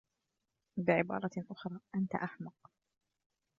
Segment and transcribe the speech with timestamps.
[0.77, 2.71] بعبارة أخرى أنت أحمق.